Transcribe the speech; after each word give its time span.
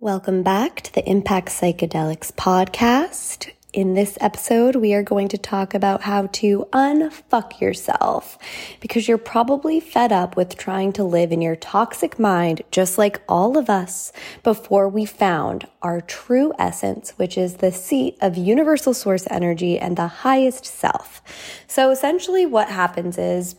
Welcome 0.00 0.44
back 0.44 0.82
to 0.82 0.94
the 0.94 1.04
Impact 1.10 1.48
Psychedelics 1.48 2.30
podcast. 2.30 3.50
In 3.72 3.94
this 3.94 4.16
episode, 4.20 4.76
we 4.76 4.94
are 4.94 5.02
going 5.02 5.26
to 5.26 5.36
talk 5.36 5.74
about 5.74 6.02
how 6.02 6.28
to 6.34 6.68
unfuck 6.72 7.60
yourself 7.60 8.38
because 8.78 9.08
you're 9.08 9.18
probably 9.18 9.80
fed 9.80 10.12
up 10.12 10.36
with 10.36 10.56
trying 10.56 10.92
to 10.92 11.02
live 11.02 11.32
in 11.32 11.42
your 11.42 11.56
toxic 11.56 12.16
mind, 12.16 12.62
just 12.70 12.96
like 12.96 13.20
all 13.28 13.58
of 13.58 13.68
us, 13.68 14.12
before 14.44 14.88
we 14.88 15.04
found 15.04 15.66
our 15.82 16.00
true 16.00 16.52
essence, 16.60 17.14
which 17.16 17.36
is 17.36 17.54
the 17.54 17.72
seat 17.72 18.16
of 18.20 18.36
universal 18.36 18.94
source 18.94 19.26
energy 19.32 19.80
and 19.80 19.96
the 19.96 20.06
highest 20.06 20.64
self. 20.64 21.20
So 21.66 21.90
essentially, 21.90 22.46
what 22.46 22.68
happens 22.68 23.18
is 23.18 23.56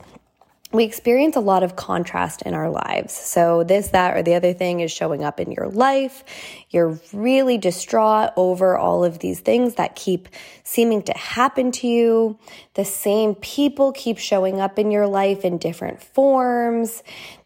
we 0.71 0.83
experience 0.83 1.36
a 1.36 1.39
lot 1.39 1.63
of 1.63 1.75
contrast 1.75 2.43
in 2.43 2.54
our 2.54 2.69
lives. 2.69 3.11
So, 3.13 3.63
this, 3.63 3.88
that, 3.89 4.15
or 4.15 4.21
the 4.21 4.36
other 4.36 4.54
thing 4.54 4.81
is 4.81 4.91
showing 4.91 5.23
up 5.23 5.39
in 5.39 5.51
your 5.51 5.68
life. 5.68 6.23
You're 6.69 6.99
really 7.11 7.57
distraught 7.57 8.32
over 8.36 8.77
all 8.77 9.04
of 9.04 9.18
these 9.18 9.39
things 9.39 9.75
that 9.75 9.96
keep 9.96 10.29
seeming 10.63 11.01
to 11.04 11.18
happen 11.18 11.71
to 11.71 11.87
you. 11.87 12.37
The 12.75 12.86
same 12.86 13.33
people 13.33 13.91
keep 13.93 14.19
showing 14.19 14.60
up 14.60 14.77
in 14.77 14.91
your 14.91 15.07
life 15.07 15.43
in 15.43 15.57
different 15.57 16.04
forms. 16.04 17.01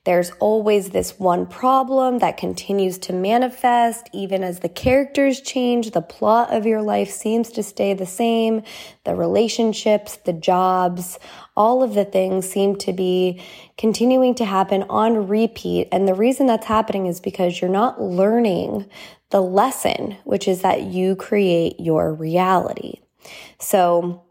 There's 0.05 0.31
always 0.39 0.89
this 0.89 1.17
one 1.17 1.45
problem 1.45 2.19
that 2.19 2.35
continues 2.35 2.97
to 2.99 3.13
manifest 3.13 4.09
even 4.11 4.43
as 4.43 4.59
the 4.59 4.67
characters 4.67 5.39
change. 5.39 5.91
The 5.91 6.01
plot 6.01 6.53
of 6.53 6.65
your 6.65 6.81
life 6.81 7.09
seems 7.09 7.49
to 7.51 7.63
stay 7.63 7.93
the 7.93 8.05
same. 8.05 8.63
The 9.05 9.15
relationships, 9.15 10.17
the 10.17 10.33
jobs, 10.33 11.19
all 11.55 11.83
of 11.83 11.93
the 11.93 12.03
things 12.03 12.49
seem 12.49 12.75
to 12.79 12.91
be 12.91 13.41
continuing 13.77 14.35
to 14.35 14.45
happen 14.45 14.83
on 14.89 15.29
repeat. 15.29 15.87
And 15.91 16.05
the 16.05 16.15
reason 16.15 16.47
that's 16.47 16.65
happening 16.65 17.05
is 17.05 17.21
because 17.21 17.61
you're 17.61 17.71
not 17.71 18.01
learning 18.01 18.89
the 19.29 19.41
lesson, 19.41 20.17
which 20.25 20.49
is 20.49 20.63
that 20.63 20.81
you 20.81 21.15
create 21.15 21.79
your 21.79 22.13
reality. 22.13 22.99
So, 23.57 24.23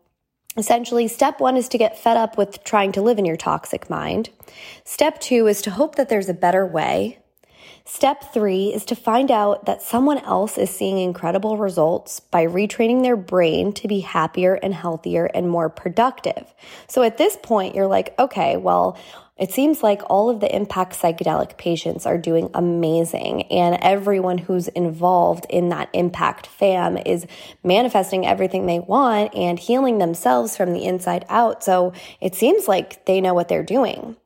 Essentially, 0.57 1.09
step 1.09 1.41
one 1.41 1.57
is 1.57 1.69
to 1.71 1.79
get 1.79 1.99
fed 1.99 2.17
up 2.17 2.37
with 2.37 2.63
trying 2.63 2.93
to 2.93 3.03
live 3.03 3.19
in 3.19 3.25
your 3.25 3.37
toxic 3.37 3.89
mind. 3.89 4.29
Step 4.85 5.19
two 5.19 5.47
is 5.47 5.63
to 5.63 5.71
hope 5.71 5.95
that 5.95 6.09
there's 6.09 6.29
a 6.29 6.35
better 6.35 6.67
way. 6.67 7.19
Step 7.85 8.33
three 8.33 8.73
is 8.73 8.85
to 8.85 8.95
find 8.95 9.31
out 9.31 9.67
that 9.67 9.83
someone 9.83 10.19
else 10.19 10.57
is 10.57 10.71
seeing 10.71 10.99
incredible 10.99 11.57
results 11.57 12.21
by 12.21 12.47
retraining 12.47 13.03
their 13.03 13.17
brain 13.17 13.73
to 13.73 13.89
be 13.89 14.01
happier 14.01 14.55
and 14.55 14.73
healthier 14.73 15.25
and 15.35 15.49
more 15.49 15.69
productive. 15.69 16.55
So 16.87 17.03
at 17.03 17.19
this 17.19 17.37
point, 17.43 17.75
you're 17.75 17.89
like, 17.89 18.15
okay, 18.19 18.57
well, 18.57 18.97
it 19.43 19.51
seems 19.51 19.83
like 19.83 20.03
all 20.09 20.31
of 20.31 20.39
the 20.39 20.55
impact 20.55 20.93
psychedelic 20.93 21.57
patients 21.59 22.07
are 22.07 22.17
doing 22.17 22.49
amazing, 22.55 23.43
and 23.51 23.77
everyone 23.83 24.39
who's 24.39 24.69
involved 24.69 25.47
in 25.51 25.71
that 25.71 25.89
impact 25.93 26.47
fam 26.47 26.97
is 26.97 27.27
manifesting 27.65 28.25
everything 28.25 28.67
they 28.67 28.79
want 28.79 29.35
and 29.35 29.59
healing 29.59 29.99
themselves 29.99 30.57
from 30.57 30.73
the 30.73 30.85
inside 30.85 31.25
out. 31.29 31.65
So 31.65 31.93
it 32.21 32.37
seems 32.37 32.69
like 32.69 33.05
they 33.07 33.21
know 33.21 33.35
what 33.35 33.49
they're 33.49 33.65
doing. 33.65 34.17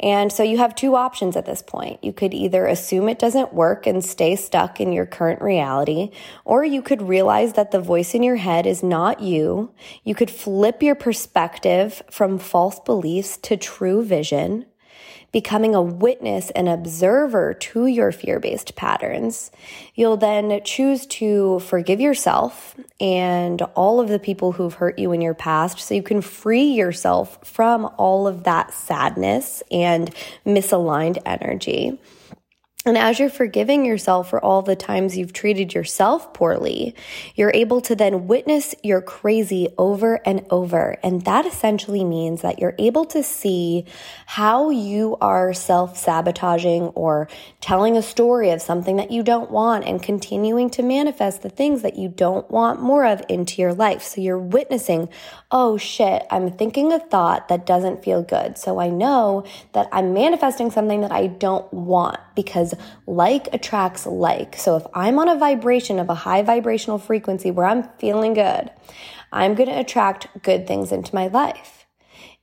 And 0.00 0.32
so 0.32 0.42
you 0.42 0.56
have 0.56 0.74
two 0.74 0.96
options 0.96 1.36
at 1.36 1.44
this 1.44 1.60
point. 1.60 2.02
You 2.02 2.12
could 2.12 2.32
either 2.32 2.66
assume 2.66 3.08
it 3.08 3.18
doesn't 3.18 3.52
work 3.52 3.86
and 3.86 4.02
stay 4.02 4.34
stuck 4.34 4.80
in 4.80 4.92
your 4.92 5.04
current 5.04 5.42
reality, 5.42 6.10
or 6.46 6.64
you 6.64 6.80
could 6.80 7.02
realize 7.02 7.52
that 7.52 7.70
the 7.70 7.80
voice 7.80 8.14
in 8.14 8.22
your 8.22 8.36
head 8.36 8.66
is 8.66 8.82
not 8.82 9.20
you. 9.20 9.72
You 10.02 10.14
could 10.14 10.30
flip 10.30 10.82
your 10.82 10.94
perspective 10.94 12.02
from 12.10 12.38
false 12.38 12.80
beliefs 12.80 13.36
to 13.42 13.58
true 13.58 14.02
vision 14.02 14.64
becoming 15.32 15.74
a 15.74 15.82
witness 15.82 16.50
and 16.50 16.68
observer 16.68 17.54
to 17.54 17.86
your 17.86 18.12
fear 18.12 18.40
based 18.40 18.74
patterns, 18.76 19.50
you'll 19.94 20.16
then 20.16 20.60
choose 20.64 21.06
to 21.06 21.60
forgive 21.60 22.00
yourself 22.00 22.74
and 23.00 23.62
all 23.74 24.00
of 24.00 24.08
the 24.08 24.18
people 24.18 24.52
who've 24.52 24.74
hurt 24.74 24.98
you 24.98 25.12
in 25.12 25.20
your 25.20 25.34
past 25.34 25.78
so 25.78 25.94
you 25.94 26.02
can 26.02 26.20
free 26.20 26.64
yourself 26.64 27.38
from 27.46 27.90
all 27.96 28.26
of 28.26 28.44
that 28.44 28.72
sadness 28.72 29.62
and 29.70 30.14
misaligned 30.44 31.18
energy. 31.24 31.98
And 32.86 32.96
as 32.96 33.18
you're 33.20 33.28
forgiving 33.28 33.84
yourself 33.84 34.30
for 34.30 34.42
all 34.42 34.62
the 34.62 34.74
times 34.74 35.14
you've 35.14 35.34
treated 35.34 35.74
yourself 35.74 36.32
poorly, 36.32 36.94
you're 37.34 37.52
able 37.52 37.82
to 37.82 37.94
then 37.94 38.26
witness 38.26 38.74
your 38.82 39.02
crazy 39.02 39.68
over 39.76 40.14
and 40.26 40.46
over. 40.48 40.96
And 41.02 41.22
that 41.26 41.44
essentially 41.44 42.04
means 42.04 42.40
that 42.40 42.58
you're 42.58 42.74
able 42.78 43.04
to 43.06 43.22
see 43.22 43.84
how 44.24 44.70
you 44.70 45.18
are 45.20 45.52
self 45.52 45.98
sabotaging 45.98 46.84
or 46.94 47.28
telling 47.60 47.98
a 47.98 48.02
story 48.02 48.48
of 48.48 48.62
something 48.62 48.96
that 48.96 49.10
you 49.10 49.22
don't 49.22 49.50
want 49.50 49.84
and 49.84 50.02
continuing 50.02 50.70
to 50.70 50.82
manifest 50.82 51.42
the 51.42 51.50
things 51.50 51.82
that 51.82 51.98
you 51.98 52.08
don't 52.08 52.50
want 52.50 52.80
more 52.80 53.04
of 53.04 53.22
into 53.28 53.60
your 53.60 53.74
life. 53.74 54.02
So 54.02 54.22
you're 54.22 54.38
witnessing, 54.38 55.10
oh 55.50 55.76
shit, 55.76 56.24
I'm 56.30 56.50
thinking 56.50 56.94
a 56.94 56.98
thought 56.98 57.48
that 57.48 57.66
doesn't 57.66 58.02
feel 58.02 58.22
good. 58.22 58.56
So 58.56 58.80
I 58.80 58.88
know 58.88 59.44
that 59.74 59.86
I'm 59.92 60.14
manifesting 60.14 60.70
something 60.70 61.02
that 61.02 61.12
I 61.12 61.26
don't 61.26 61.70
want 61.74 62.18
because 62.34 62.69
because 62.70 62.86
like 63.06 63.48
attracts 63.52 64.06
like. 64.06 64.56
So 64.56 64.76
if 64.76 64.86
I'm 64.94 65.18
on 65.18 65.28
a 65.28 65.38
vibration 65.38 65.98
of 65.98 66.08
a 66.08 66.14
high 66.14 66.42
vibrational 66.42 66.98
frequency 66.98 67.50
where 67.50 67.66
I'm 67.66 67.84
feeling 67.98 68.34
good, 68.34 68.70
I'm 69.32 69.54
going 69.54 69.68
to 69.68 69.78
attract 69.78 70.42
good 70.42 70.66
things 70.66 70.92
into 70.92 71.14
my 71.14 71.28
life. 71.28 71.76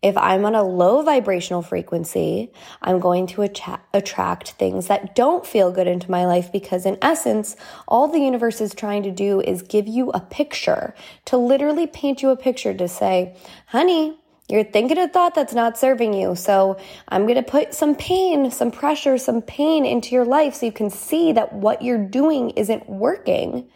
If 0.03 0.15
I'm 0.15 0.45
on 0.45 0.53
a 0.53 0.61
low 0.61 1.01
vibrational 1.01 1.63
frequency, 1.63 2.53
I'm 2.83 2.99
going 2.99 3.25
to 3.27 3.41
att- 3.41 3.81
attract 3.95 4.51
things 4.51 4.87
that 4.87 5.15
don't 5.15 5.45
feel 5.45 5.71
good 5.71 5.87
into 5.87 6.11
my 6.11 6.23
life 6.25 6.51
because, 6.51 6.85
in 6.85 6.99
essence, 7.01 7.55
all 7.87 8.07
the 8.07 8.19
universe 8.19 8.61
is 8.61 8.75
trying 8.75 9.01
to 9.03 9.11
do 9.11 9.41
is 9.41 9.63
give 9.63 9.87
you 9.87 10.11
a 10.11 10.19
picture, 10.19 10.93
to 11.25 11.37
literally 11.37 11.87
paint 11.87 12.21
you 12.21 12.29
a 12.29 12.37
picture 12.37 12.75
to 12.75 12.87
say, 12.87 13.35
honey, 13.65 14.19
you're 14.47 14.63
thinking 14.63 14.97
a 14.97 15.07
thought 15.07 15.35
that's 15.35 15.53
not 15.53 15.77
serving 15.77 16.13
you. 16.13 16.35
So 16.35 16.77
I'm 17.09 17.23
going 17.23 17.35
to 17.35 17.43
put 17.43 17.73
some 17.73 17.95
pain, 17.95 18.49
some 18.49 18.71
pressure, 18.71 19.17
some 19.17 19.41
pain 19.41 19.85
into 19.85 20.15
your 20.15 20.25
life 20.25 20.55
so 20.55 20.65
you 20.65 20.71
can 20.71 20.89
see 20.89 21.33
that 21.33 21.53
what 21.53 21.81
you're 21.81 22.05
doing 22.05 22.51
isn't 22.51 22.89
working 22.89 23.67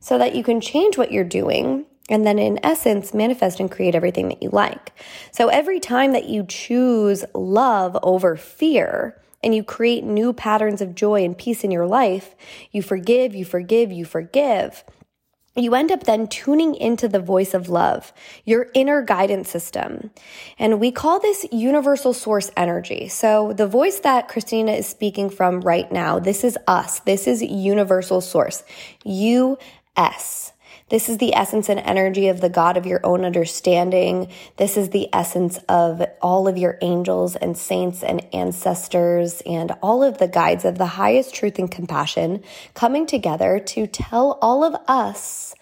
so 0.00 0.18
that 0.18 0.34
you 0.34 0.42
can 0.42 0.60
change 0.60 0.96
what 0.96 1.12
you're 1.12 1.24
doing 1.24 1.86
and 2.08 2.26
then 2.26 2.38
in 2.38 2.58
essence 2.62 3.14
manifest 3.14 3.60
and 3.60 3.70
create 3.70 3.94
everything 3.94 4.28
that 4.28 4.42
you 4.42 4.50
like. 4.50 4.92
So 5.30 5.48
every 5.48 5.80
time 5.80 6.12
that 6.12 6.28
you 6.28 6.44
choose 6.46 7.24
love 7.34 7.98
over 8.02 8.36
fear, 8.36 9.20
and 9.42 9.54
you 9.54 9.62
create 9.62 10.02
new 10.02 10.32
patterns 10.32 10.80
of 10.80 10.94
joy 10.94 11.22
and 11.22 11.36
peace 11.36 11.64
in 11.64 11.70
your 11.70 11.86
life, 11.86 12.34
you 12.72 12.80
forgive, 12.80 13.34
you 13.34 13.44
forgive, 13.44 13.92
you 13.92 14.06
forgive 14.06 14.84
you 15.56 15.74
end 15.74 15.92
up 15.92 16.02
then 16.02 16.26
tuning 16.26 16.74
into 16.74 17.06
the 17.06 17.20
voice 17.20 17.54
of 17.54 17.68
love, 17.68 18.12
your 18.44 18.68
inner 18.74 19.02
guidance 19.02 19.48
system. 19.48 20.10
And 20.58 20.80
we 20.80 20.90
call 20.90 21.20
this 21.20 21.46
universal 21.52 22.12
source 22.12 22.50
energy. 22.56 23.08
So 23.08 23.52
the 23.52 23.66
voice 23.66 24.00
that 24.00 24.28
Christina 24.28 24.72
is 24.72 24.86
speaking 24.86 25.30
from 25.30 25.60
right 25.60 25.90
now, 25.92 26.18
this 26.18 26.42
is 26.42 26.58
us. 26.66 27.00
This 27.00 27.28
is 27.28 27.42
universal 27.42 28.20
source. 28.20 28.64
U-S. 29.04 30.53
This 30.90 31.08
is 31.08 31.16
the 31.16 31.34
essence 31.34 31.70
and 31.70 31.80
energy 31.80 32.28
of 32.28 32.42
the 32.42 32.50
God 32.50 32.76
of 32.76 32.84
your 32.84 33.00
own 33.04 33.24
understanding. 33.24 34.30
This 34.58 34.76
is 34.76 34.90
the 34.90 35.08
essence 35.14 35.56
of 35.66 36.02
all 36.20 36.46
of 36.46 36.58
your 36.58 36.78
angels 36.82 37.36
and 37.36 37.56
saints 37.56 38.02
and 38.02 38.26
ancestors 38.34 39.40
and 39.46 39.72
all 39.82 40.02
of 40.02 40.18
the 40.18 40.28
guides 40.28 40.66
of 40.66 40.76
the 40.76 40.86
highest 40.86 41.34
truth 41.34 41.58
and 41.58 41.70
compassion 41.70 42.42
coming 42.74 43.06
together 43.06 43.58
to 43.58 43.86
tell 43.86 44.38
all 44.42 44.62
of 44.62 44.76
us, 44.86 45.54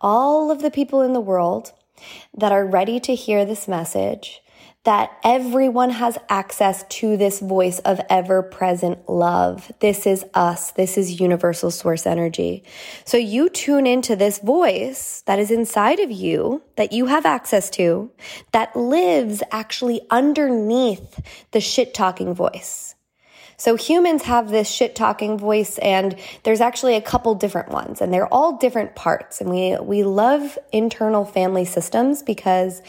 all 0.00 0.52
of 0.52 0.62
the 0.62 0.70
people 0.70 1.02
in 1.02 1.12
the 1.12 1.20
world 1.20 1.72
that 2.36 2.52
are 2.52 2.64
ready 2.64 3.00
to 3.00 3.16
hear 3.16 3.44
this 3.44 3.66
message 3.66 4.40
that 4.88 5.18
everyone 5.22 5.90
has 5.90 6.16
access 6.30 6.82
to 6.88 7.18
this 7.18 7.40
voice 7.40 7.78
of 7.80 8.00
ever 8.08 8.42
present 8.42 9.06
love. 9.06 9.70
This 9.80 10.06
is 10.06 10.24
us. 10.32 10.70
This 10.70 10.96
is 10.96 11.20
universal 11.20 11.70
source 11.70 12.06
energy. 12.06 12.64
So 13.04 13.18
you 13.18 13.50
tune 13.50 13.86
into 13.86 14.16
this 14.16 14.38
voice 14.38 15.22
that 15.26 15.38
is 15.38 15.50
inside 15.50 16.00
of 16.00 16.10
you 16.10 16.62
that 16.76 16.94
you 16.94 17.04
have 17.04 17.26
access 17.26 17.68
to 17.72 18.10
that 18.52 18.74
lives 18.74 19.42
actually 19.50 20.00
underneath 20.08 21.20
the 21.50 21.60
shit 21.60 21.92
talking 21.92 22.32
voice. 22.32 22.94
So 23.58 23.74
humans 23.74 24.22
have 24.22 24.48
this 24.48 24.70
shit 24.70 24.94
talking 24.94 25.36
voice 25.36 25.78
and 25.78 26.16
there's 26.44 26.60
actually 26.60 26.94
a 26.94 27.02
couple 27.02 27.34
different 27.34 27.70
ones 27.70 28.00
and 28.00 28.10
they're 28.10 28.32
all 28.32 28.56
different 28.56 28.94
parts. 28.94 29.40
And 29.42 29.50
we, 29.50 29.76
we 29.82 30.04
love 30.04 30.56
internal 30.72 31.24
family 31.24 31.64
systems 31.64 32.22
because 32.22 32.80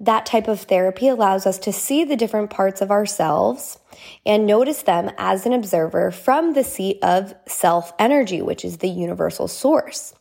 that 0.00 0.24
type 0.24 0.48
of 0.48 0.62
therapy 0.62 1.08
allows 1.08 1.46
us 1.46 1.58
to 1.58 1.72
see 1.72 2.04
the 2.04 2.16
different 2.16 2.50
parts 2.50 2.80
of 2.80 2.90
ourselves 2.90 3.78
and 4.24 4.46
notice 4.46 4.82
them 4.82 5.10
as 5.18 5.44
an 5.44 5.52
observer 5.52 6.10
from 6.10 6.54
the 6.54 6.64
seat 6.64 6.98
of 7.02 7.34
self 7.46 7.92
energy, 7.98 8.40
which 8.40 8.64
is 8.64 8.78
the 8.78 8.88
universal 8.88 9.46
source. 9.46 10.14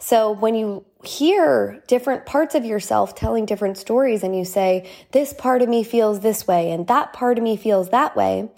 So 0.00 0.32
when 0.32 0.56
you 0.56 0.84
hear 1.04 1.82
different 1.86 2.26
parts 2.26 2.56
of 2.56 2.64
yourself 2.64 3.14
telling 3.14 3.46
different 3.46 3.78
stories 3.78 4.24
and 4.24 4.36
you 4.36 4.44
say, 4.44 4.90
this 5.12 5.32
part 5.32 5.62
of 5.62 5.68
me 5.68 5.84
feels 5.84 6.20
this 6.20 6.46
way 6.46 6.72
and 6.72 6.86
that 6.88 7.12
part 7.12 7.38
of 7.38 7.44
me 7.44 7.56
feels 7.56 7.90
that 7.90 8.16
way, 8.16 8.50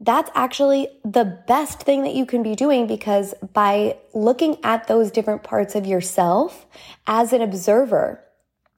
that's 0.00 0.30
actually 0.34 0.88
the 1.04 1.24
best 1.46 1.82
thing 1.82 2.02
that 2.02 2.14
you 2.14 2.26
can 2.26 2.42
be 2.42 2.54
doing 2.54 2.86
because 2.86 3.34
by 3.52 3.96
looking 4.14 4.58
at 4.62 4.86
those 4.86 5.10
different 5.10 5.42
parts 5.42 5.74
of 5.74 5.86
yourself 5.86 6.66
as 7.06 7.32
an 7.32 7.40
observer, 7.40 8.22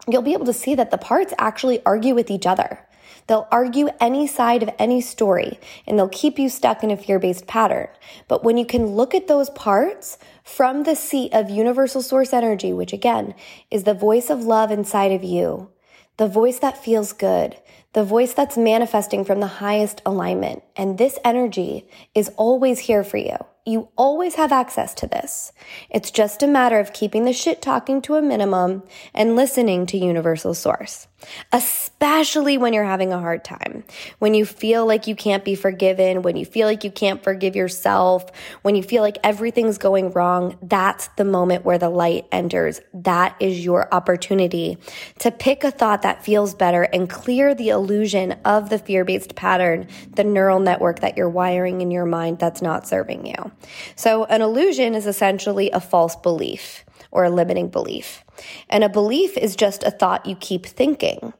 you'll 0.06 0.22
be 0.22 0.32
able 0.32 0.46
to 0.46 0.52
see 0.52 0.74
that 0.74 0.90
the 0.90 0.98
parts 0.98 1.34
actually 1.38 1.84
argue 1.84 2.14
with 2.14 2.30
each 2.30 2.46
other. 2.46 2.84
They'll 3.26 3.48
argue 3.52 3.90
any 4.00 4.26
side 4.26 4.62
of 4.62 4.70
any 4.78 5.02
story 5.02 5.60
and 5.86 5.98
they'll 5.98 6.08
keep 6.08 6.38
you 6.38 6.48
stuck 6.48 6.82
in 6.82 6.90
a 6.90 6.96
fear 6.96 7.18
based 7.18 7.46
pattern. 7.46 7.88
But 8.26 8.42
when 8.42 8.56
you 8.56 8.64
can 8.64 8.86
look 8.86 9.14
at 9.14 9.28
those 9.28 9.50
parts 9.50 10.16
from 10.42 10.84
the 10.84 10.96
seat 10.96 11.34
of 11.34 11.50
universal 11.50 12.00
source 12.00 12.32
energy, 12.32 12.72
which 12.72 12.94
again 12.94 13.34
is 13.70 13.84
the 13.84 13.94
voice 13.94 14.30
of 14.30 14.44
love 14.44 14.70
inside 14.70 15.12
of 15.12 15.22
you, 15.22 15.70
the 16.16 16.26
voice 16.26 16.58
that 16.60 16.82
feels 16.82 17.12
good, 17.12 17.56
the 17.92 18.02
voice 18.02 18.32
that's 18.32 18.56
manifesting 18.56 19.24
from 19.24 19.40
the 19.40 19.46
highest 19.46 20.00
alignment. 20.06 20.62
And 20.74 20.96
this 20.96 21.18
energy 21.22 21.86
is 22.14 22.30
always 22.36 22.78
here 22.80 23.04
for 23.04 23.18
you. 23.18 23.36
You 23.68 23.90
always 23.96 24.36
have 24.36 24.50
access 24.50 24.94
to 24.94 25.06
this. 25.06 25.52
It's 25.90 26.10
just 26.10 26.42
a 26.42 26.46
matter 26.46 26.78
of 26.78 26.94
keeping 26.94 27.26
the 27.26 27.34
shit 27.34 27.60
talking 27.60 28.00
to 28.00 28.14
a 28.14 28.22
minimum 28.22 28.82
and 29.12 29.36
listening 29.36 29.84
to 29.88 29.98
universal 29.98 30.54
source 30.54 31.06
especially 31.52 32.58
when 32.58 32.72
you're 32.72 32.84
having 32.84 33.12
a 33.12 33.18
hard 33.18 33.44
time, 33.44 33.84
when 34.18 34.34
you 34.34 34.44
feel 34.44 34.86
like 34.86 35.06
you 35.06 35.16
can't 35.16 35.44
be 35.44 35.54
forgiven, 35.54 36.22
when 36.22 36.36
you 36.36 36.44
feel 36.44 36.66
like 36.66 36.84
you 36.84 36.90
can't 36.90 37.22
forgive 37.22 37.56
yourself, 37.56 38.30
when 38.62 38.76
you 38.76 38.82
feel 38.82 39.02
like 39.02 39.18
everything's 39.24 39.78
going 39.78 40.10
wrong, 40.12 40.56
that's 40.62 41.08
the 41.16 41.24
moment 41.24 41.64
where 41.64 41.78
the 41.78 41.88
light 41.88 42.26
enters. 42.30 42.80
That 42.94 43.36
is 43.40 43.64
your 43.64 43.92
opportunity 43.92 44.78
to 45.18 45.30
pick 45.30 45.64
a 45.64 45.70
thought 45.70 46.02
that 46.02 46.24
feels 46.24 46.54
better 46.54 46.82
and 46.82 47.10
clear 47.10 47.54
the 47.54 47.70
illusion 47.70 48.32
of 48.44 48.70
the 48.70 48.78
fear 48.78 49.04
based 49.04 49.34
pattern, 49.34 49.88
the 50.14 50.24
neural 50.24 50.60
network 50.60 51.00
that 51.00 51.16
you're 51.16 51.28
wiring 51.28 51.80
in 51.80 51.90
your 51.90 52.06
mind 52.06 52.38
that's 52.38 52.62
not 52.62 52.86
serving 52.86 53.26
you. 53.26 53.52
So 53.96 54.24
an 54.24 54.42
illusion 54.42 54.94
is 54.94 55.06
essentially 55.06 55.70
a 55.70 55.80
false 55.80 56.16
belief 56.16 56.84
or 57.10 57.24
a 57.24 57.30
limiting 57.30 57.68
belief. 57.68 58.24
And 58.68 58.84
a 58.84 58.88
belief 58.88 59.36
is 59.36 59.56
just 59.56 59.82
a 59.82 59.90
thought 59.90 60.26
you 60.26 60.36
keep 60.36 60.66
thinking. 60.66 61.32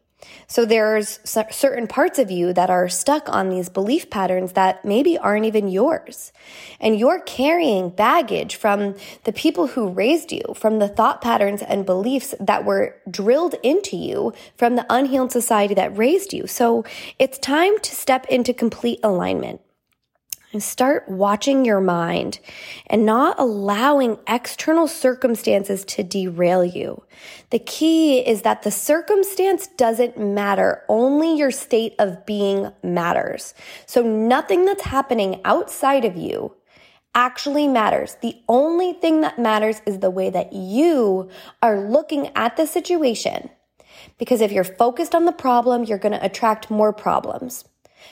So 0.49 0.65
there's 0.65 1.21
certain 1.25 1.87
parts 1.87 2.19
of 2.19 2.31
you 2.31 2.53
that 2.53 2.71
are 2.71 2.89
stuck 2.89 3.29
on 3.29 3.51
these 3.51 3.69
belief 3.69 4.11
patterns 4.11 4.55
that 4.55 4.85
maybe 4.85 5.17
aren't 5.17 5.45
even 5.45 5.69
yours. 5.69 6.33
And 6.81 6.99
you're 6.99 7.21
carrying 7.21 7.91
baggage 7.91 8.57
from 8.57 8.97
the 9.25 9.33
people 9.33 9.69
who 9.69 9.89
raised 9.89 10.33
you, 10.33 10.43
from 10.57 10.81
the 10.81 10.89
thought 10.89 11.21
patterns 11.21 11.63
and 11.63 11.87
beliefs 11.87 12.35
that 12.41 12.65
were 12.65 12.97
drilled 13.09 13.55
into 13.63 13.97
you 13.97 14.33
from 14.57 14.75
the 14.75 14.87
unhealed 14.91 15.31
society 15.31 15.75
that 15.75 15.97
raised 15.97 16.33
you. 16.33 16.47
So 16.47 16.85
it's 17.19 17.39
time 17.39 17.79
to 17.79 17.95
step 17.95 18.27
into 18.27 18.53
complete 18.53 18.99
alignment 19.05 19.61
and 20.53 20.63
start 20.63 21.09
watching 21.09 21.65
your 21.65 21.81
mind 21.81 22.41
and 22.87 23.05
not 23.05 23.39
allowing 23.39 24.19
external 24.27 24.89
circumstances 24.89 25.85
to 25.85 26.03
derail 26.03 26.65
you. 26.65 27.03
The 27.51 27.59
key 27.59 28.21
is 28.21 28.43
that 28.43 28.63
the 28.63 28.71
circumstance 28.71 29.67
doesn't 29.67 30.19
matter. 30.19 30.85
Only 30.89 31.37
your 31.37 31.51
state 31.51 31.95
of 31.99 32.25
being 32.25 32.73
matters. 32.83 33.53
So 33.87 34.03
nothing 34.03 34.65
that's 34.65 34.85
happening 34.85 35.41
outside 35.45 36.05
of 36.05 36.17
you 36.17 36.55
actually 37.15 37.69
matters. 37.69 38.17
The 38.23 38.37
only 38.49 38.93
thing 38.95 39.21
that 39.23 39.39
matters 39.39 39.83
is 39.85 39.99
the 39.99 40.11
way 40.11 40.31
that 40.31 40.53
you 40.53 41.29
are 41.63 41.89
looking 41.91 42.31
at 42.37 42.57
the 42.57 42.67
situation. 42.67 43.51
Because 44.19 44.41
if 44.41 44.53
you're 44.53 44.65
focused 44.65 45.15
on 45.15 45.25
the 45.25 45.33
problem, 45.33 45.85
you're 45.85 45.99
going 45.99 46.13
to 46.13 46.25
attract 46.25 46.71
more 46.71 46.93
problems. 46.93 47.65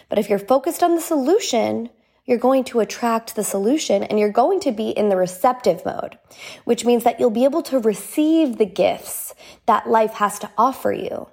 But 0.08 0.18
if 0.18 0.28
you're 0.28 0.38
focused 0.38 0.82
on 0.82 0.94
the 0.94 1.00
solution, 1.00 1.90
you're 2.26 2.38
going 2.38 2.64
to 2.64 2.80
attract 2.80 3.34
the 3.34 3.44
solution 3.44 4.02
and 4.02 4.18
you're 4.18 4.28
going 4.28 4.60
to 4.60 4.72
be 4.72 4.90
in 4.90 5.08
the 5.08 5.16
receptive 5.16 5.84
mode, 5.86 6.18
which 6.64 6.84
means 6.84 7.04
that 7.04 7.18
you'll 7.18 7.30
be 7.30 7.44
able 7.44 7.62
to 7.62 7.78
receive 7.78 8.58
the 8.58 8.66
gifts 8.66 9.34
that 9.64 9.88
life 9.88 10.14
has 10.14 10.38
to 10.40 10.50
offer 10.58 10.92
you 10.92 11.28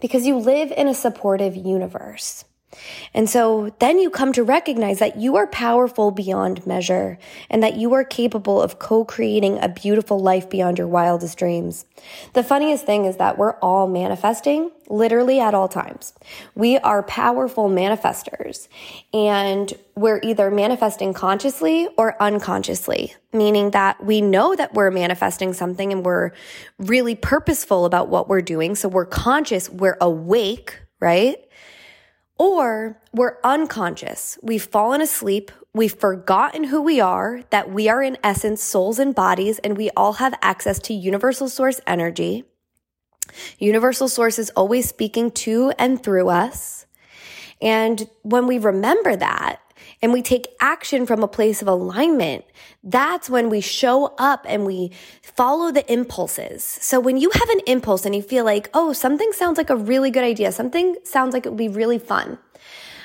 because 0.00 0.26
you 0.26 0.36
live 0.36 0.72
in 0.72 0.88
a 0.88 0.94
supportive 0.94 1.54
universe. 1.54 2.45
And 3.14 3.30
so 3.30 3.74
then 3.78 3.98
you 3.98 4.10
come 4.10 4.32
to 4.32 4.42
recognize 4.42 4.98
that 4.98 5.16
you 5.16 5.36
are 5.36 5.46
powerful 5.46 6.10
beyond 6.10 6.66
measure 6.66 7.18
and 7.48 7.62
that 7.62 7.76
you 7.76 7.92
are 7.94 8.04
capable 8.04 8.60
of 8.60 8.78
co-creating 8.78 9.58
a 9.58 9.68
beautiful 9.68 10.18
life 10.18 10.50
beyond 10.50 10.78
your 10.78 10.86
wildest 10.88 11.38
dreams. 11.38 11.86
The 12.34 12.42
funniest 12.42 12.84
thing 12.84 13.04
is 13.04 13.16
that 13.16 13.38
we're 13.38 13.54
all 13.60 13.86
manifesting 13.86 14.70
literally 14.88 15.40
at 15.40 15.54
all 15.54 15.68
times. 15.68 16.12
We 16.54 16.78
are 16.78 17.02
powerful 17.02 17.68
manifestors 17.68 18.68
and 19.12 19.72
we're 19.94 20.20
either 20.22 20.50
manifesting 20.50 21.14
consciously 21.14 21.88
or 21.96 22.20
unconsciously, 22.22 23.14
meaning 23.32 23.70
that 23.70 24.04
we 24.04 24.20
know 24.20 24.54
that 24.54 24.74
we're 24.74 24.90
manifesting 24.90 25.52
something 25.54 25.92
and 25.92 26.04
we're 26.04 26.32
really 26.78 27.14
purposeful 27.14 27.84
about 27.84 28.08
what 28.08 28.28
we're 28.28 28.42
doing. 28.42 28.74
So 28.74 28.88
we're 28.88 29.06
conscious, 29.06 29.70
we're 29.70 29.96
awake, 30.00 30.78
right? 31.00 31.36
Or 32.38 33.00
we're 33.12 33.38
unconscious. 33.42 34.38
We've 34.42 34.62
fallen 34.62 35.00
asleep. 35.00 35.50
We've 35.72 35.94
forgotten 35.94 36.64
who 36.64 36.82
we 36.82 37.00
are, 37.00 37.42
that 37.50 37.70
we 37.70 37.88
are 37.88 38.02
in 38.02 38.18
essence 38.22 38.62
souls 38.62 38.98
and 38.98 39.14
bodies, 39.14 39.58
and 39.60 39.76
we 39.76 39.90
all 39.96 40.14
have 40.14 40.38
access 40.42 40.78
to 40.80 40.94
universal 40.94 41.48
source 41.48 41.80
energy. 41.86 42.44
Universal 43.58 44.08
source 44.08 44.38
is 44.38 44.50
always 44.50 44.88
speaking 44.88 45.30
to 45.30 45.72
and 45.78 46.02
through 46.02 46.28
us. 46.28 46.86
And 47.60 48.08
when 48.22 48.46
we 48.46 48.58
remember 48.58 49.16
that, 49.16 49.60
and 50.02 50.12
we 50.12 50.22
take 50.22 50.46
action 50.60 51.06
from 51.06 51.22
a 51.22 51.28
place 51.28 51.62
of 51.62 51.68
alignment, 51.68 52.44
that's 52.84 53.30
when 53.30 53.48
we 53.48 53.60
show 53.60 54.14
up 54.18 54.44
and 54.48 54.66
we 54.66 54.92
follow 55.22 55.72
the 55.72 55.90
impulses. 55.90 56.62
So 56.62 57.00
when 57.00 57.16
you 57.16 57.30
have 57.30 57.48
an 57.50 57.60
impulse 57.66 58.04
and 58.04 58.14
you 58.14 58.22
feel 58.22 58.44
like, 58.44 58.68
oh, 58.74 58.92
something 58.92 59.32
sounds 59.32 59.58
like 59.58 59.70
a 59.70 59.76
really 59.76 60.10
good 60.10 60.24
idea, 60.24 60.52
something 60.52 60.96
sounds 61.04 61.32
like 61.32 61.46
it 61.46 61.50
would 61.50 61.58
be 61.58 61.68
really 61.68 61.98
fun. 61.98 62.38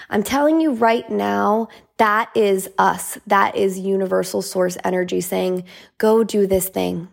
I'm 0.10 0.24
telling 0.24 0.60
you 0.60 0.74
right 0.74 1.10
now, 1.10 1.70
that 1.98 2.30
is 2.36 2.70
us. 2.78 3.18
That 3.28 3.56
is 3.56 3.80
universal 3.80 4.42
source 4.42 4.78
energy 4.84 5.22
saying, 5.22 5.64
go 5.98 6.24
do 6.24 6.46
this 6.46 6.68
thing. 6.68 7.08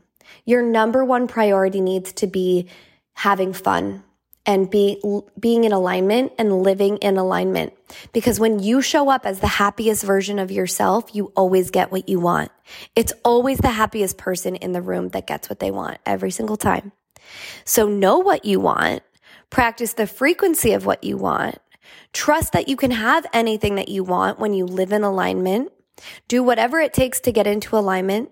Your 0.45 0.63
number 0.63 1.05
one 1.05 1.29
priority 1.29 1.81
needs 1.81 2.13
to 2.15 2.27
be 2.27 2.69
having 3.13 3.53
fun 3.53 4.03
and 4.49 4.71
be, 4.71 4.99
being 5.39 5.65
in 5.65 5.73
alignment 5.73 6.33
and 6.39 6.63
living 6.63 6.97
in 6.97 7.19
alignment. 7.19 7.75
Because 8.15 8.41
when 8.41 8.61
you 8.61 8.81
show 8.81 9.11
up 9.11 9.27
as 9.27 9.41
the 9.41 9.47
happiest 9.47 10.03
version 10.03 10.39
of 10.39 10.51
yourself, 10.51 11.15
you 11.15 11.31
always 11.37 11.71
get 11.71 11.93
what 11.93 12.09
you 12.09 12.19
want. 12.19 12.51
It's 12.97 13.13
always 13.27 13.59
the 13.59 13.69
happiest 13.69 14.17
person 14.17 14.57
in 14.57 14.73
the 14.73 14.81
room 14.81 15.11
that 15.11 15.27
gets 15.27 15.51
what 15.51 15.61
they 15.61 15.71
want 15.71 15.99
every 16.07 16.31
single 16.31 16.57
time. 16.57 16.93
So 17.67 17.87
know 17.87 18.19
what 18.21 18.47
you 18.47 18.59
want, 18.59 19.03
practice 19.51 19.93
the 19.93 20.07
frequency 20.07 20.73
of 20.73 20.87
what 20.87 21.05
you 21.05 21.19
want, 21.19 21.59
trust 22.15 22.55
that 22.55 22.69
you 22.69 22.77
can 22.77 22.93
have 22.93 23.27
anything 23.35 23.75
that 23.75 23.91
you 23.91 24.03
want 24.03 24.39
when 24.39 24.55
you 24.55 24.65
live 24.65 24.93
in 24.93 25.05
alignment, 25.05 25.71
do 26.27 26.43
whatever 26.43 26.81
it 26.81 26.95
takes 26.95 27.21
to 27.21 27.33
get 27.33 27.47
into 27.47 27.77
alignment, 27.77 28.31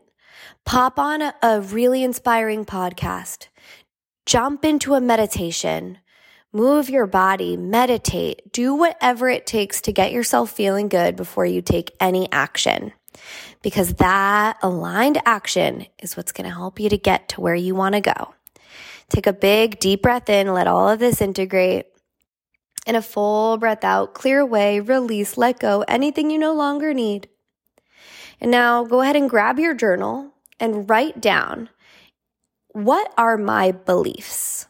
pop 0.64 0.99
on 0.99 1.20
a, 1.20 1.35
a 1.42 1.61
really 1.61 2.02
inspiring 2.02 2.64
podcast, 2.64 3.49
jump 4.25 4.64
into 4.64 4.94
a 4.94 5.00
meditation, 5.00 5.99
Move 6.56 6.88
your 6.88 7.06
body, 7.06 7.54
meditate, 7.54 8.50
do 8.50 8.75
whatever 8.75 9.28
it 9.28 9.46
takes 9.46 9.82
to 9.82 9.92
get 9.92 10.10
yourself 10.10 10.50
feeling 10.50 10.88
good 10.88 11.14
before 11.14 11.44
you 11.44 11.60
take 11.60 11.94
any 12.00 12.32
action. 12.32 12.94
Because 13.60 13.92
that 13.96 14.56
aligned 14.62 15.20
action 15.26 15.84
is 15.98 16.16
what's 16.16 16.32
going 16.32 16.48
to 16.48 16.56
help 16.56 16.80
you 16.80 16.88
to 16.88 16.96
get 16.96 17.28
to 17.28 17.42
where 17.42 17.54
you 17.54 17.75
want 17.75 17.94
to 17.94 18.00
go. 18.00 18.34
Take 19.10 19.26
a 19.26 19.34
big 19.34 19.78
deep 19.80 20.00
breath 20.00 20.30
in, 20.30 20.54
let 20.54 20.66
all 20.66 20.88
of 20.88 20.98
this 20.98 21.20
integrate. 21.20 21.88
And 22.86 22.96
a 22.96 23.02
full 23.02 23.58
breath 23.58 23.84
out, 23.84 24.14
clear 24.14 24.40
away, 24.40 24.80
release, 24.80 25.36
let 25.36 25.58
go 25.58 25.84
anything 25.86 26.30
you 26.30 26.38
no 26.38 26.54
longer 26.54 26.94
need. 26.94 27.28
And 28.40 28.50
now 28.50 28.82
go 28.82 29.02
ahead 29.02 29.16
and 29.16 29.28
grab 29.28 29.58
your 29.58 29.75
journal 29.75 30.32
and 30.58 30.88
write 30.88 31.20
down 31.20 31.68
what 32.72 33.12
are 33.18 33.36
my 33.36 33.72
beliefs? 33.72 34.68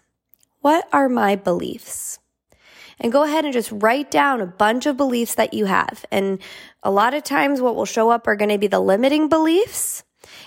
What 0.60 0.88
are 0.92 1.08
my 1.08 1.36
beliefs? 1.36 2.18
And 2.98 3.12
go 3.12 3.24
ahead 3.24 3.44
and 3.44 3.52
just 3.52 3.70
write 3.72 4.10
down 4.10 4.40
a 4.40 4.46
bunch 4.46 4.86
of 4.86 4.96
beliefs 4.96 5.34
that 5.34 5.52
you 5.52 5.66
have. 5.66 6.04
And 6.10 6.38
a 6.82 6.90
lot 6.90 7.14
of 7.14 7.24
times 7.24 7.60
what 7.60 7.76
will 7.76 7.84
show 7.84 8.10
up 8.10 8.26
are 8.26 8.36
going 8.36 8.50
to 8.50 8.58
be 8.58 8.66
the 8.66 8.80
limiting 8.80 9.28
beliefs. 9.28 10.02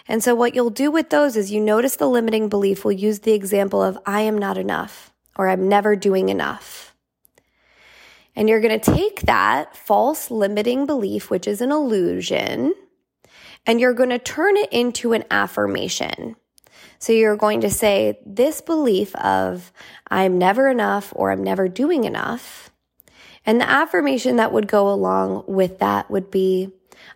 And 0.07 0.23
so 0.23 0.33
what 0.33 0.55
you'll 0.55 0.71
do 0.71 0.89
with 0.89 1.09
those 1.09 1.37
is 1.37 1.51
you 1.51 1.61
notice 1.61 1.95
the 1.95 2.09
limiting 2.09 2.49
belief. 2.49 2.83
We'll 2.83 2.93
use 2.93 3.19
the 3.19 3.33
example 3.33 3.83
of 3.83 3.99
I 4.05 4.21
am 4.21 4.37
not 4.37 4.57
enough 4.57 5.13
or 5.35 5.47
I'm 5.47 5.69
never 5.69 5.95
doing 5.95 6.29
enough. 6.29 6.95
And 8.35 8.49
you're 8.49 8.61
going 8.61 8.79
to 8.79 8.93
take 8.93 9.21
that 9.21 9.75
false 9.75 10.31
limiting 10.31 10.85
belief, 10.85 11.29
which 11.29 11.47
is 11.47 11.61
an 11.61 11.71
illusion, 11.71 12.73
and 13.65 13.79
you're 13.79 13.93
going 13.93 14.09
to 14.09 14.19
turn 14.19 14.57
it 14.57 14.71
into 14.71 15.13
an 15.13 15.23
affirmation. 15.29 16.35
So 16.99 17.13
you're 17.13 17.37
going 17.37 17.61
to 17.61 17.69
say 17.69 18.19
this 18.25 18.61
belief 18.61 19.15
of 19.15 19.71
I'm 20.09 20.37
never 20.37 20.67
enough 20.67 21.13
or 21.15 21.31
I'm 21.31 21.43
never 21.43 21.67
doing 21.67 22.03
enough. 22.03 22.69
And 23.45 23.59
the 23.59 23.69
affirmation 23.69 24.35
that 24.35 24.51
would 24.51 24.67
go 24.67 24.89
along 24.89 25.45
with 25.47 25.79
that 25.79 26.11
would 26.11 26.29
be, 26.29 26.71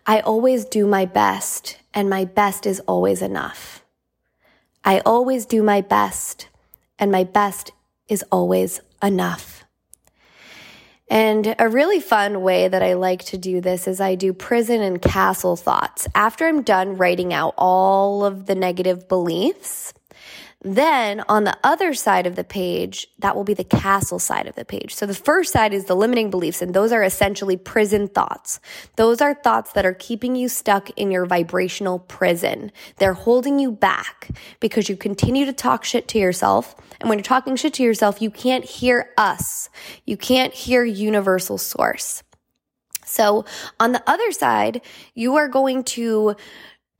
I 0.06 0.20
always 0.20 0.64
do 0.64 0.86
my 0.86 1.04
best 1.04 1.78
and 1.92 2.10
my 2.10 2.24
best 2.24 2.66
is 2.66 2.80
always 2.80 3.22
enough. 3.22 3.84
I 4.84 5.00
always 5.00 5.46
do 5.46 5.62
my 5.62 5.80
best 5.80 6.48
and 6.98 7.12
my 7.12 7.24
best 7.24 7.70
is 8.08 8.24
always 8.30 8.80
enough. 9.02 9.53
And 11.08 11.54
a 11.58 11.68
really 11.68 12.00
fun 12.00 12.42
way 12.42 12.68
that 12.68 12.82
I 12.82 12.94
like 12.94 13.24
to 13.26 13.38
do 13.38 13.60
this 13.60 13.86
is 13.86 14.00
I 14.00 14.14
do 14.14 14.32
prison 14.32 14.80
and 14.80 15.00
castle 15.00 15.56
thoughts. 15.56 16.08
After 16.14 16.46
I'm 16.46 16.62
done 16.62 16.96
writing 16.96 17.32
out 17.32 17.54
all 17.58 18.24
of 18.24 18.46
the 18.46 18.54
negative 18.54 19.08
beliefs, 19.08 19.92
then 20.64 21.22
on 21.28 21.44
the 21.44 21.56
other 21.62 21.92
side 21.92 22.26
of 22.26 22.36
the 22.36 22.44
page, 22.44 23.06
that 23.18 23.36
will 23.36 23.44
be 23.44 23.52
the 23.52 23.64
castle 23.64 24.18
side 24.18 24.46
of 24.46 24.54
the 24.54 24.64
page. 24.64 24.94
So 24.94 25.04
the 25.04 25.14
first 25.14 25.52
side 25.52 25.74
is 25.74 25.84
the 25.84 25.94
limiting 25.94 26.30
beliefs, 26.30 26.62
and 26.62 26.72
those 26.72 26.90
are 26.90 27.02
essentially 27.02 27.58
prison 27.58 28.08
thoughts. 28.08 28.60
Those 28.96 29.20
are 29.20 29.34
thoughts 29.34 29.72
that 29.72 29.84
are 29.84 29.92
keeping 29.92 30.34
you 30.34 30.48
stuck 30.48 30.88
in 30.96 31.10
your 31.10 31.26
vibrational 31.26 31.98
prison. 31.98 32.72
They're 32.96 33.12
holding 33.12 33.58
you 33.58 33.72
back 33.72 34.30
because 34.58 34.88
you 34.88 34.96
continue 34.96 35.44
to 35.44 35.52
talk 35.52 35.84
shit 35.84 36.08
to 36.08 36.18
yourself. 36.18 36.74
And 36.98 37.10
when 37.10 37.18
you're 37.18 37.24
talking 37.24 37.56
shit 37.56 37.74
to 37.74 37.82
yourself, 37.82 38.22
you 38.22 38.30
can't 38.30 38.64
hear 38.64 39.10
us. 39.18 39.68
You 40.06 40.16
can't 40.16 40.54
hear 40.54 40.82
universal 40.82 41.58
source. 41.58 42.22
So 43.04 43.44
on 43.78 43.92
the 43.92 44.02
other 44.06 44.32
side, 44.32 44.80
you 45.14 45.36
are 45.36 45.48
going 45.48 45.84
to 45.84 46.36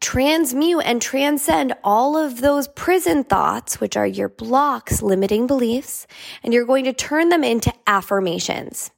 transmute 0.01 0.85
and 0.85 1.01
transcend 1.01 1.75
all 1.83 2.17
of 2.17 2.41
those 2.41 2.69
prison 2.69 3.25
thoughts, 3.25 3.81
which 3.81 3.97
are 3.97 4.07
your 4.07 4.29
blocks, 4.29 5.03
limiting 5.03 5.47
beliefs, 5.47 6.07
and 6.43 6.53
you're 6.53 6.67
going 6.67 6.85
to 6.85 6.93
turn 6.93 7.31
them 7.31 7.43
into 7.43 7.73
affirmations 7.87 8.91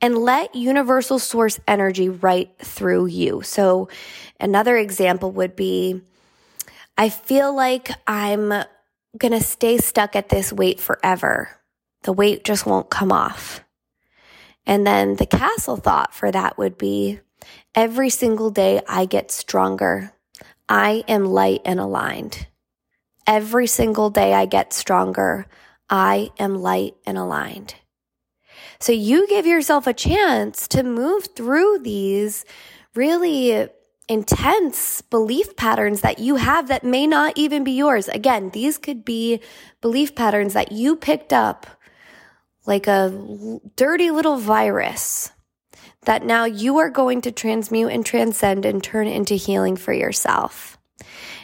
and 0.00 0.18
let 0.18 0.54
universal 0.54 1.18
source 1.18 1.58
energy 1.66 2.08
right 2.08 2.50
through 2.58 3.06
you. 3.06 3.42
So 3.42 3.88
another 4.38 4.76
example 4.76 5.30
would 5.32 5.56
be, 5.56 6.02
I 6.98 7.08
feel 7.08 7.54
like 7.54 7.90
I'm 8.06 8.52
going 9.16 9.32
to 9.32 9.40
stay 9.40 9.78
stuck 9.78 10.14
at 10.14 10.28
this 10.28 10.52
weight 10.52 10.80
forever. 10.80 11.48
The 12.02 12.12
weight 12.12 12.44
just 12.44 12.66
won't 12.66 12.90
come 12.90 13.12
off. 13.12 13.64
And 14.66 14.86
then 14.86 15.16
the 15.16 15.26
castle 15.26 15.76
thought 15.76 16.14
for 16.14 16.30
that 16.30 16.58
would 16.58 16.76
be, 16.76 17.20
every 17.74 18.10
single 18.10 18.50
day 18.50 18.82
I 18.86 19.06
get 19.06 19.30
stronger. 19.30 20.12
I 20.70 21.02
am 21.08 21.24
light 21.24 21.62
and 21.64 21.80
aligned. 21.80 22.46
Every 23.26 23.66
single 23.66 24.08
day 24.08 24.32
I 24.32 24.46
get 24.46 24.72
stronger. 24.72 25.46
I 25.90 26.30
am 26.38 26.54
light 26.54 26.94
and 27.04 27.18
aligned. 27.18 27.74
So 28.78 28.92
you 28.92 29.26
give 29.26 29.46
yourself 29.46 29.88
a 29.88 29.92
chance 29.92 30.68
to 30.68 30.84
move 30.84 31.26
through 31.34 31.80
these 31.80 32.44
really 32.94 33.68
intense 34.08 35.02
belief 35.02 35.56
patterns 35.56 36.02
that 36.02 36.20
you 36.20 36.36
have 36.36 36.68
that 36.68 36.84
may 36.84 37.04
not 37.04 37.32
even 37.36 37.64
be 37.64 37.72
yours. 37.72 38.06
Again, 38.06 38.50
these 38.50 38.78
could 38.78 39.04
be 39.04 39.40
belief 39.80 40.14
patterns 40.14 40.54
that 40.54 40.70
you 40.70 40.94
picked 40.94 41.32
up 41.32 41.66
like 42.64 42.86
a 42.86 43.60
dirty 43.74 44.12
little 44.12 44.36
virus 44.36 45.32
that 46.04 46.24
now 46.24 46.44
you 46.44 46.78
are 46.78 46.90
going 46.90 47.20
to 47.22 47.32
transmute 47.32 47.92
and 47.92 48.04
transcend 48.04 48.64
and 48.64 48.82
turn 48.82 49.06
into 49.06 49.34
healing 49.34 49.76
for 49.76 49.92
yourself. 49.92 50.78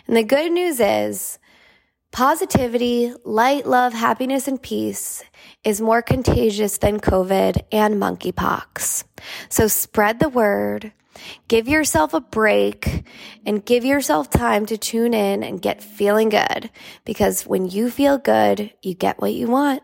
And 0.06 0.16
the 0.16 0.24
good 0.24 0.52
news 0.52 0.80
is 0.80 1.38
positivity, 2.12 3.12
light, 3.24 3.66
love, 3.66 3.92
happiness, 3.92 4.48
and 4.48 4.60
peace 4.60 5.22
is 5.64 5.80
more 5.80 6.00
contagious 6.00 6.78
than 6.78 7.00
COVID 7.00 7.64
and 7.72 7.96
monkeypox. 7.96 9.04
So 9.48 9.66
spread 9.66 10.20
the 10.20 10.28
word. 10.28 10.92
Give 11.48 11.66
yourself 11.66 12.14
a 12.14 12.20
break 12.20 13.04
and 13.44 13.64
give 13.64 13.84
yourself 13.84 14.30
time 14.30 14.66
to 14.66 14.76
tune 14.76 15.14
in 15.14 15.42
and 15.42 15.62
get 15.62 15.82
feeling 15.82 16.28
good 16.28 16.70
because 17.04 17.46
when 17.46 17.68
you 17.68 17.90
feel 17.90 18.18
good, 18.18 18.72
you 18.82 18.94
get 18.94 19.20
what 19.20 19.32
you 19.32 19.46
want. 19.46 19.82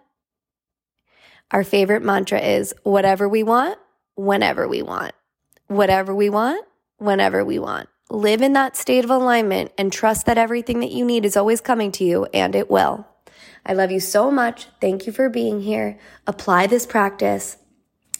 Our 1.51 1.65
favorite 1.65 2.03
mantra 2.03 2.41
is 2.41 2.75
whatever 2.83 3.29
we 3.29 3.43
want, 3.43 3.79
whenever 4.15 4.69
we 4.69 4.83
want. 4.83 5.15
Whatever 5.69 6.15
we 6.15 6.29
want, 6.29 6.67
whenever 6.99 7.45
we 7.45 7.59
want. 7.59 7.89
Live 8.11 8.43
in 8.43 8.53
that 8.53 8.77
state 8.77 9.05
of 9.05 9.11
alignment 9.11 9.73
and 9.79 9.93
trust 9.93 10.27
that 10.27 10.39
everything 10.39 10.81
that 10.81 10.93
you 10.93 11.05
need 11.05 11.25
is 11.25 11.37
always 11.37 11.61
coming 11.61 11.93
to 11.93 12.05
you, 12.05 12.27
and 12.35 12.55
it 12.55 12.71
will. 12.71 13.07
I 13.65 13.73
love 13.75 13.91
you 13.91 14.01
so 14.01 14.31
much. 14.31 14.67
Thank 14.81 15.07
you 15.07 15.13
for 15.13 15.29
being 15.29 15.63
here. 15.63 15.99
Apply 16.27 16.67
this 16.67 16.85
practice 16.85 17.57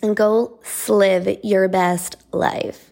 and 0.01 0.17
go 0.17 0.61
live 0.89 1.29
your 1.43 1.69
best 1.69 2.17
life. 2.33 2.92